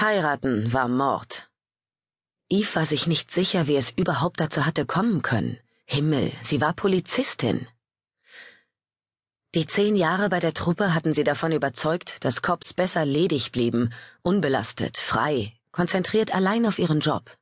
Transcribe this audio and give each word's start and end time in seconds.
Heiraten 0.00 0.72
war 0.72 0.86
Mord. 0.86 1.50
Eve 2.48 2.76
war 2.76 2.86
sich 2.86 3.08
nicht 3.08 3.32
sicher, 3.32 3.66
wie 3.66 3.74
es 3.74 3.90
überhaupt 3.90 4.38
dazu 4.38 4.64
hatte 4.64 4.86
kommen 4.86 5.22
können. 5.22 5.58
Himmel, 5.86 6.30
sie 6.44 6.60
war 6.60 6.72
Polizistin. 6.72 7.66
Die 9.56 9.66
zehn 9.66 9.96
Jahre 9.96 10.28
bei 10.28 10.38
der 10.38 10.54
Truppe 10.54 10.94
hatten 10.94 11.14
sie 11.14 11.24
davon 11.24 11.50
überzeugt, 11.50 12.24
dass 12.24 12.42
Cops 12.42 12.74
besser 12.74 13.04
ledig 13.04 13.50
blieben, 13.50 13.92
unbelastet, 14.22 14.98
frei, 14.98 15.52
konzentriert 15.72 16.32
allein 16.32 16.64
auf 16.64 16.78
ihren 16.78 17.00
Job. 17.00 17.36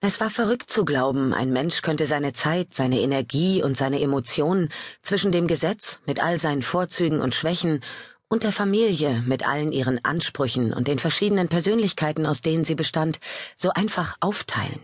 Es 0.00 0.20
war 0.20 0.28
verrückt 0.28 0.70
zu 0.70 0.84
glauben, 0.84 1.32
ein 1.32 1.54
Mensch 1.54 1.80
könnte 1.80 2.06
seine 2.06 2.34
Zeit, 2.34 2.74
seine 2.74 3.00
Energie 3.00 3.62
und 3.62 3.78
seine 3.78 4.02
Emotionen 4.02 4.68
zwischen 5.00 5.32
dem 5.32 5.46
Gesetz 5.46 6.00
mit 6.04 6.22
all 6.22 6.38
seinen 6.38 6.62
Vorzügen 6.62 7.22
und 7.22 7.34
Schwächen 7.34 7.82
und 8.30 8.44
der 8.44 8.52
Familie 8.52 9.22
mit 9.26 9.46
allen 9.46 9.72
ihren 9.72 10.02
Ansprüchen 10.04 10.72
und 10.72 10.88
den 10.88 11.00
verschiedenen 11.00 11.48
Persönlichkeiten, 11.48 12.26
aus 12.26 12.40
denen 12.40 12.64
sie 12.64 12.76
bestand, 12.76 13.18
so 13.56 13.70
einfach 13.70 14.16
aufteilen. 14.20 14.80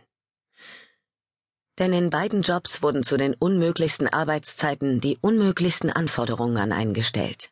Denn 1.79 1.93
in 1.93 2.11
beiden 2.11 2.43
Jobs 2.43 2.83
wurden 2.83 3.05
zu 3.05 3.17
den 3.17 3.35
unmöglichsten 3.35 4.09
Arbeitszeiten 4.09 5.01
die 5.01 5.17
unmöglichsten 5.21 5.91
Anforderungen 5.91 6.57
an 6.57 6.73
einen 6.73 6.93
gestellt. 6.93 7.51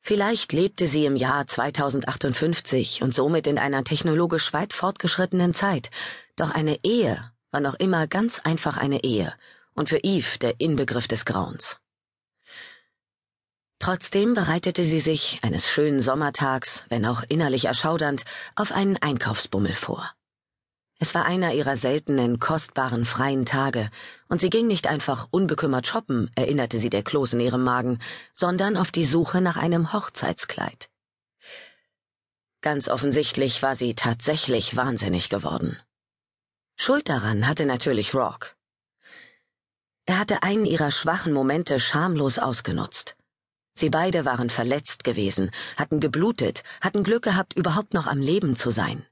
Vielleicht 0.00 0.52
lebte 0.52 0.86
sie 0.86 1.06
im 1.06 1.16
Jahr 1.16 1.46
2058 1.46 3.02
und 3.02 3.14
somit 3.14 3.46
in 3.46 3.58
einer 3.58 3.84
technologisch 3.84 4.52
weit 4.52 4.72
fortgeschrittenen 4.72 5.54
Zeit, 5.54 5.90
doch 6.36 6.50
eine 6.50 6.78
Ehe 6.82 7.30
war 7.52 7.60
noch 7.60 7.74
immer 7.74 8.08
ganz 8.08 8.40
einfach 8.40 8.78
eine 8.78 9.04
Ehe 9.04 9.32
und 9.74 9.88
für 9.88 9.98
Eve 9.98 10.38
der 10.40 10.58
Inbegriff 10.58 11.06
des 11.06 11.24
Grauens. 11.24 11.78
Trotzdem 13.78 14.34
bereitete 14.34 14.84
sie 14.84 15.00
sich 15.00 15.40
eines 15.42 15.68
schönen 15.68 16.00
Sommertags, 16.00 16.84
wenn 16.88 17.04
auch 17.04 17.22
innerlich 17.28 17.66
erschaudernd, 17.66 18.24
auf 18.56 18.72
einen 18.72 18.96
Einkaufsbummel 18.96 19.72
vor. 19.72 20.14
Es 21.00 21.14
war 21.14 21.26
einer 21.26 21.52
ihrer 21.52 21.76
seltenen, 21.76 22.38
kostbaren, 22.38 23.04
freien 23.04 23.44
Tage, 23.44 23.90
und 24.28 24.40
sie 24.40 24.48
ging 24.48 24.66
nicht 24.66 24.86
einfach 24.86 25.28
unbekümmert 25.30 25.86
shoppen, 25.86 26.30
erinnerte 26.34 26.78
sie 26.78 26.88
der 26.88 27.02
Kloß 27.02 27.34
in 27.34 27.40
ihrem 27.40 27.64
Magen, 27.64 27.98
sondern 28.32 28.76
auf 28.76 28.90
die 28.90 29.04
Suche 29.04 29.40
nach 29.40 29.56
einem 29.56 29.92
Hochzeitskleid. 29.92 30.88
Ganz 32.62 32.88
offensichtlich 32.88 33.62
war 33.62 33.76
sie 33.76 33.94
tatsächlich 33.94 34.76
wahnsinnig 34.76 35.28
geworden. 35.28 35.78
Schuld 36.76 37.08
daran 37.08 37.46
hatte 37.46 37.66
natürlich 37.66 38.14
Rock. 38.14 38.56
Er 40.06 40.18
hatte 40.18 40.42
einen 40.42 40.64
ihrer 40.64 40.90
schwachen 40.90 41.32
Momente 41.32 41.80
schamlos 41.80 42.38
ausgenutzt. 42.38 43.13
Sie 43.76 43.90
beide 43.90 44.24
waren 44.24 44.50
verletzt 44.50 45.02
gewesen, 45.02 45.50
hatten 45.76 45.98
geblutet, 45.98 46.62
hatten 46.80 47.02
Glück 47.02 47.24
gehabt, 47.24 47.54
überhaupt 47.54 47.92
noch 47.92 48.06
am 48.06 48.20
Leben 48.20 48.54
zu 48.54 48.70
sein. 48.70 49.04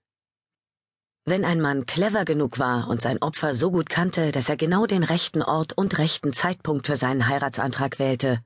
Wenn 1.24 1.44
ein 1.44 1.60
Mann 1.60 1.86
clever 1.86 2.24
genug 2.24 2.58
war 2.58 2.88
und 2.88 3.00
sein 3.00 3.22
Opfer 3.22 3.54
so 3.54 3.70
gut 3.70 3.88
kannte, 3.88 4.32
dass 4.32 4.48
er 4.48 4.56
genau 4.56 4.86
den 4.86 5.04
rechten 5.04 5.42
Ort 5.42 5.72
und 5.72 5.98
rechten 5.98 6.32
Zeitpunkt 6.32 6.86
für 6.86 6.96
seinen 6.96 7.28
Heiratsantrag 7.28 7.98
wählte, 7.98 8.40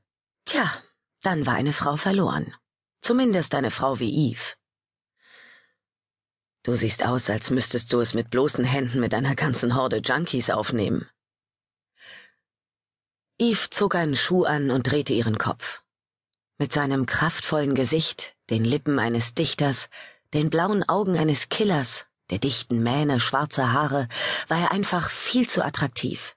tja, 0.45 0.71
dann 1.23 1.47
war 1.47 1.55
eine 1.55 1.73
Frau 1.73 1.97
verloren. 1.97 2.55
Zumindest 3.01 3.55
eine 3.55 3.71
Frau 3.71 3.99
wie 3.99 4.31
Eve. 4.31 4.55
Du 6.65 6.75
siehst 6.75 7.07
aus, 7.07 7.31
als 7.31 7.51
müsstest 7.51 7.93
du 7.93 8.01
es 8.01 8.13
mit 8.13 8.31
bloßen 8.31 8.65
Händen 8.65 9.01
mit 9.01 9.15
einer 9.15 9.35
ganzen 9.35 9.77
Horde 9.77 9.99
Junkies 9.99 10.51
aufnehmen. 10.51 11.09
Eve 13.39 13.71
zog 13.71 13.95
einen 13.95 14.17
Schuh 14.17 14.45
an 14.45 14.71
und 14.71 14.91
drehte 14.91 15.15
ihren 15.15 15.39
Kopf. 15.39 15.83
Mit 16.59 16.73
seinem 16.73 17.07
kraftvollen 17.07 17.75
Gesicht, 17.75 18.35
den 18.51 18.65
Lippen 18.65 18.99
eines 18.99 19.35
Dichters, 19.35 19.89
den 20.33 20.51
blauen 20.51 20.89
Augen 20.89 21.17
eines 21.17 21.49
Killers 21.49 22.07
der 22.31 22.39
dichten 22.39 22.83
Mähne 22.83 23.21
schwarzer 23.21 23.73
Haare, 23.73 24.09
war 24.49 24.59
er 24.59 24.73
einfach 24.73 25.11
viel 25.11 25.49
zu 25.49 25.65
attraktiv. 25.65 26.37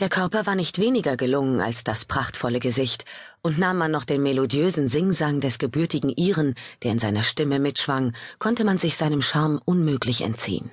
Der 0.00 0.08
Körper 0.08 0.44
war 0.44 0.56
nicht 0.56 0.80
weniger 0.80 1.16
gelungen 1.16 1.60
als 1.60 1.84
das 1.84 2.04
prachtvolle 2.04 2.58
Gesicht, 2.58 3.04
und 3.42 3.58
nahm 3.58 3.78
man 3.78 3.92
noch 3.92 4.04
den 4.04 4.22
melodiösen 4.22 4.88
Singsang 4.88 5.40
des 5.40 5.58
gebürtigen 5.58 6.10
Iren, 6.10 6.54
der 6.82 6.92
in 6.92 6.98
seiner 6.98 7.22
Stimme 7.22 7.60
mitschwang, 7.60 8.12
konnte 8.40 8.64
man 8.64 8.78
sich 8.78 8.96
seinem 8.96 9.22
Charme 9.22 9.60
unmöglich 9.64 10.22
entziehen. 10.22 10.72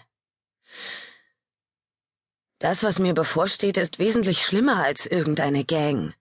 Das, 2.57 2.81
was 2.83 2.97
mir 2.97 3.13
bevorsteht, 3.13 3.77
ist 3.77 3.99
wesentlich 3.99 4.43
schlimmer 4.43 4.83
als 4.83 5.05
irgendeine 5.05 5.66
Gang. 5.66 6.16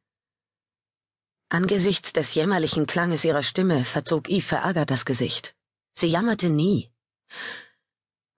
Angesichts 1.52 2.12
des 2.12 2.34
jämmerlichen 2.36 2.86
Klanges 2.86 3.24
ihrer 3.24 3.42
Stimme 3.42 3.84
verzog 3.84 4.28
Eve 4.28 4.46
verärgert 4.46 4.92
das 4.92 5.04
Gesicht. 5.04 5.56
Sie 5.94 6.06
jammerte 6.06 6.48
nie. 6.48 6.90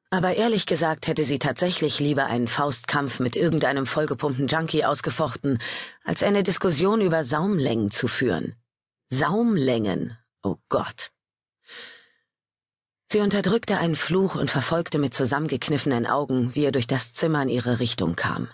Aber 0.08 0.34
ehrlich 0.34 0.64
gesagt 0.64 1.06
hätte 1.06 1.26
sie 1.26 1.38
tatsächlich 1.38 2.00
lieber 2.00 2.24
einen 2.24 2.48
Faustkampf 2.48 3.20
mit 3.20 3.36
irgendeinem 3.36 3.84
vollgepumpten 3.84 4.46
Junkie 4.46 4.86
ausgefochten, 4.86 5.58
als 6.04 6.22
eine 6.22 6.42
Diskussion 6.42 7.02
über 7.02 7.22
Saumlängen 7.22 7.90
zu 7.90 8.08
führen. 8.08 8.54
Saumlängen. 9.10 10.16
Oh 10.42 10.56
Gott. 10.70 11.12
Sie 13.10 13.20
unterdrückte 13.20 13.76
einen 13.76 13.96
Fluch 13.96 14.36
und 14.36 14.50
verfolgte 14.50 14.98
mit 14.98 15.12
zusammengekniffenen 15.12 16.06
Augen, 16.06 16.54
wie 16.54 16.64
er 16.64 16.72
durch 16.72 16.86
das 16.86 17.12
Zimmer 17.12 17.42
in 17.42 17.50
ihre 17.50 17.78
Richtung 17.78 18.16
kam. 18.16 18.48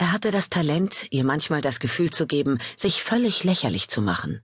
Er 0.00 0.12
hatte 0.12 0.30
das 0.30 0.48
Talent, 0.48 1.08
ihr 1.10 1.24
manchmal 1.24 1.60
das 1.60 1.78
Gefühl 1.78 2.08
zu 2.10 2.26
geben, 2.26 2.58
sich 2.74 3.02
völlig 3.02 3.44
lächerlich 3.44 3.90
zu 3.90 4.00
machen. 4.00 4.42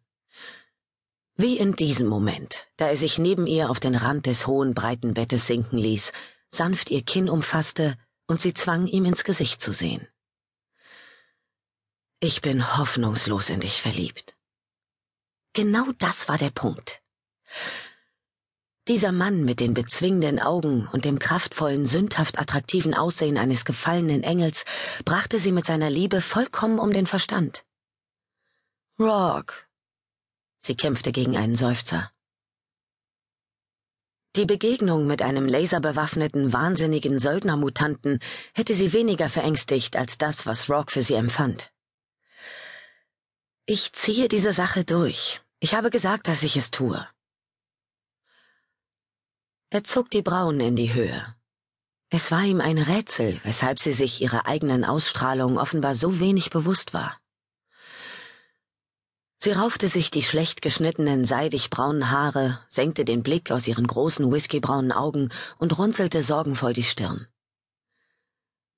Wie 1.34 1.56
in 1.56 1.74
diesem 1.74 2.08
Moment, 2.08 2.66
da 2.76 2.88
er 2.88 2.96
sich 2.98 3.16
neben 3.16 3.46
ihr 3.46 3.70
auf 3.70 3.80
den 3.80 3.94
Rand 3.94 4.26
des 4.26 4.46
hohen, 4.46 4.74
breiten 4.74 5.14
Bettes 5.14 5.46
sinken 5.46 5.78
ließ, 5.78 6.12
sanft 6.50 6.90
ihr 6.90 7.02
Kinn 7.02 7.30
umfasste 7.30 7.96
und 8.26 8.38
sie 8.38 8.52
zwang, 8.52 8.86
ihm 8.86 9.06
ins 9.06 9.24
Gesicht 9.24 9.62
zu 9.62 9.72
sehen. 9.72 10.06
Ich 12.20 12.42
bin 12.42 12.76
hoffnungslos 12.76 13.48
in 13.48 13.60
dich 13.60 13.80
verliebt. 13.80 14.36
Genau 15.54 15.86
das 15.98 16.28
war 16.28 16.36
der 16.36 16.50
Punkt. 16.50 17.00
Dieser 18.88 19.12
Mann 19.12 19.44
mit 19.44 19.58
den 19.60 19.74
bezwingenden 19.74 20.38
Augen 20.38 20.88
und 20.92 21.04
dem 21.04 21.18
kraftvollen, 21.18 21.86
sündhaft 21.86 22.38
attraktiven 22.38 22.94
Aussehen 22.94 23.36
eines 23.36 23.64
gefallenen 23.64 24.22
Engels 24.22 24.64
brachte 25.04 25.40
sie 25.40 25.52
mit 25.52 25.66
seiner 25.66 25.90
Liebe 25.90 26.20
vollkommen 26.20 26.78
um 26.78 26.92
den 26.92 27.06
Verstand. 27.06 27.64
Rock, 28.98 29.66
Sie 30.66 30.76
kämpfte 30.76 31.12
gegen 31.12 31.36
einen 31.36 31.54
Seufzer. 31.54 32.10
Die 34.34 34.46
Begegnung 34.46 35.06
mit 35.06 35.22
einem 35.22 35.46
laserbewaffneten, 35.46 36.52
wahnsinnigen 36.52 37.20
Söldnermutanten 37.20 38.18
hätte 38.52 38.74
sie 38.74 38.92
weniger 38.92 39.30
verängstigt 39.30 39.94
als 39.96 40.18
das, 40.18 40.44
was 40.44 40.68
Rock 40.68 40.90
für 40.90 41.02
sie 41.02 41.14
empfand. 41.14 41.70
Ich 43.64 43.92
ziehe 43.92 44.26
diese 44.26 44.52
Sache 44.52 44.84
durch. 44.84 45.40
Ich 45.60 45.74
habe 45.74 45.90
gesagt, 45.90 46.26
dass 46.26 46.42
ich 46.42 46.56
es 46.56 46.72
tue. 46.72 47.08
Er 49.70 49.82
zog 49.82 50.10
die 50.10 50.22
Brauen 50.22 50.60
in 50.60 50.76
die 50.76 50.94
Höhe. 50.94 51.34
Es 52.08 52.30
war 52.30 52.44
ihm 52.44 52.60
ein 52.60 52.78
Rätsel, 52.78 53.40
weshalb 53.42 53.80
sie 53.80 53.92
sich 53.92 54.22
ihrer 54.22 54.46
eigenen 54.46 54.84
Ausstrahlung 54.84 55.58
offenbar 55.58 55.96
so 55.96 56.20
wenig 56.20 56.50
bewusst 56.50 56.94
war. 56.94 57.18
Sie 59.38 59.50
raufte 59.50 59.88
sich 59.88 60.10
die 60.10 60.22
schlecht 60.22 60.62
geschnittenen, 60.62 61.24
seidig 61.24 61.68
braunen 61.68 62.10
Haare, 62.10 62.60
senkte 62.68 63.04
den 63.04 63.22
Blick 63.22 63.50
aus 63.50 63.66
ihren 63.66 63.86
großen 63.86 64.30
whiskybraunen 64.30 64.92
Augen 64.92 65.30
und 65.58 65.76
runzelte 65.78 66.22
sorgenvoll 66.22 66.72
die 66.72 66.84
Stirn. 66.84 67.26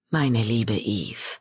Meine 0.08 0.42
liebe 0.42 0.74
Eve. 0.74 1.38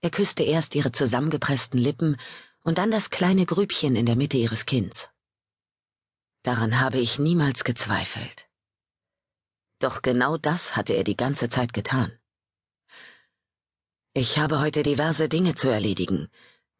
Er 0.00 0.10
küsste 0.10 0.42
erst 0.42 0.74
ihre 0.74 0.90
zusammengepressten 0.90 1.78
Lippen 1.78 2.16
und 2.64 2.78
dann 2.78 2.90
das 2.90 3.10
kleine 3.10 3.44
Grübchen 3.44 3.94
in 3.94 4.06
der 4.06 4.16
Mitte 4.16 4.38
ihres 4.38 4.64
Kinns. 4.64 5.10
Daran 6.42 6.80
habe 6.80 6.98
ich 6.98 7.18
niemals 7.18 7.64
gezweifelt. 7.64 8.48
Doch 9.78 10.02
genau 10.02 10.36
das 10.36 10.76
hatte 10.76 10.94
er 10.94 11.04
die 11.04 11.16
ganze 11.16 11.48
Zeit 11.48 11.72
getan. 11.72 12.16
Ich 14.14 14.38
habe 14.38 14.60
heute 14.60 14.82
diverse 14.82 15.28
Dinge 15.28 15.54
zu 15.54 15.68
erledigen, 15.68 16.28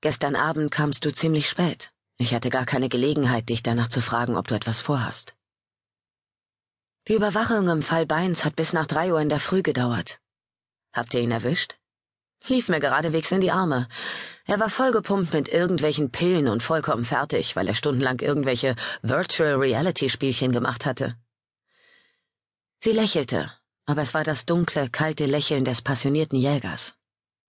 Gestern 0.02 0.34
Abend 0.34 0.72
kamst 0.72 1.04
du 1.04 1.12
ziemlich 1.12 1.48
spät. 1.48 1.92
Ich 2.18 2.34
hatte 2.34 2.50
gar 2.50 2.66
keine 2.66 2.88
Gelegenheit, 2.88 3.48
dich 3.48 3.62
danach 3.62 3.86
zu 3.86 4.02
fragen, 4.02 4.36
ob 4.36 4.48
du 4.48 4.56
etwas 4.56 4.80
vorhast. 4.80 5.36
Die 7.06 7.14
Überwachung 7.14 7.68
im 7.68 7.82
Fall 7.82 8.04
Beins 8.04 8.44
hat 8.44 8.56
bis 8.56 8.72
nach 8.72 8.88
drei 8.88 9.12
Uhr 9.12 9.20
in 9.20 9.28
der 9.28 9.38
Früh 9.38 9.62
gedauert. 9.62 10.20
Habt 10.92 11.14
ihr 11.14 11.20
ihn 11.20 11.30
erwischt? 11.30 11.78
Lief 12.48 12.68
mir 12.68 12.80
geradewegs 12.80 13.30
in 13.30 13.40
die 13.40 13.52
Arme. 13.52 13.86
Er 14.46 14.58
war 14.58 14.70
vollgepumpt 14.70 15.32
mit 15.32 15.48
irgendwelchen 15.48 16.10
Pillen 16.10 16.48
und 16.48 16.62
vollkommen 16.62 17.04
fertig, 17.04 17.54
weil 17.54 17.68
er 17.68 17.74
stundenlang 17.74 18.20
irgendwelche 18.20 18.74
Virtual 19.02 19.54
Reality 19.54 20.08
Spielchen 20.08 20.52
gemacht 20.52 20.84
hatte. 20.84 21.16
Sie 22.80 22.92
lächelte, 22.92 23.52
aber 23.86 24.02
es 24.02 24.12
war 24.12 24.24
das 24.24 24.44
dunkle, 24.44 24.88
kalte 24.90 25.26
Lächeln 25.26 25.64
des 25.64 25.82
passionierten 25.82 26.38
Jägers. 26.38 26.94